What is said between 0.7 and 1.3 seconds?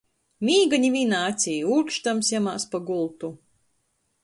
nivīnā